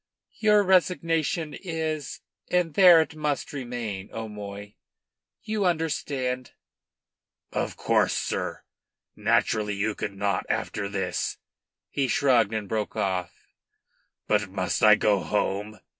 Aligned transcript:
"Your 0.39 0.63
resignation 0.63 1.53
is, 1.53 2.21
and 2.49 2.73
there 2.73 3.01
it 3.01 3.15
must 3.15 3.53
remain, 3.53 4.09
O'Moy. 4.11 4.73
You 5.43 5.63
understand?" 5.65 6.53
"Of 7.51 7.77
course, 7.77 8.17
sir. 8.17 8.63
Naturally 9.15 9.75
you 9.75 9.93
could 9.93 10.13
not 10.15 10.47
after 10.49 10.89
this" 10.89 11.37
He 11.91 12.07
shrugged 12.07 12.51
and 12.51 12.67
broke 12.67 12.95
off. 12.95 13.31
"But 14.25 14.49
must 14.49 14.81
I 14.81 14.95
go 14.95 15.19
home?" 15.19 15.79